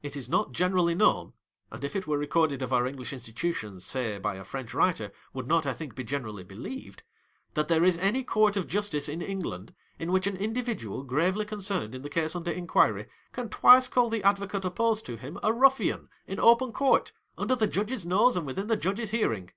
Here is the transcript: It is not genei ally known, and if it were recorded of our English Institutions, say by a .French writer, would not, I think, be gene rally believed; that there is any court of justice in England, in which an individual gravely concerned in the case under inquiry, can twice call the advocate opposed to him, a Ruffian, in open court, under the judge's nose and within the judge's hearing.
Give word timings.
It 0.00 0.16
is 0.16 0.30
not 0.30 0.52
genei 0.54 0.78
ally 0.80 0.94
known, 0.94 1.34
and 1.70 1.84
if 1.84 1.94
it 1.94 2.06
were 2.06 2.16
recorded 2.16 2.62
of 2.62 2.72
our 2.72 2.86
English 2.86 3.12
Institutions, 3.12 3.84
say 3.84 4.18
by 4.18 4.36
a 4.36 4.44
.French 4.44 4.72
writer, 4.72 5.12
would 5.34 5.46
not, 5.46 5.66
I 5.66 5.74
think, 5.74 5.94
be 5.94 6.04
gene 6.04 6.22
rally 6.22 6.42
believed; 6.42 7.02
that 7.52 7.68
there 7.68 7.84
is 7.84 7.98
any 7.98 8.24
court 8.24 8.56
of 8.56 8.66
justice 8.66 9.10
in 9.10 9.20
England, 9.20 9.74
in 9.98 10.10
which 10.10 10.26
an 10.26 10.38
individual 10.38 11.02
gravely 11.02 11.44
concerned 11.44 11.94
in 11.94 12.00
the 12.00 12.08
case 12.08 12.34
under 12.34 12.50
inquiry, 12.50 13.08
can 13.32 13.50
twice 13.50 13.88
call 13.88 14.08
the 14.08 14.22
advocate 14.22 14.64
opposed 14.64 15.04
to 15.04 15.18
him, 15.18 15.38
a 15.42 15.52
Ruffian, 15.52 16.08
in 16.26 16.40
open 16.40 16.72
court, 16.72 17.12
under 17.36 17.54
the 17.54 17.66
judge's 17.66 18.06
nose 18.06 18.38
and 18.38 18.46
within 18.46 18.68
the 18.68 18.76
judge's 18.78 19.10
hearing. 19.10 19.50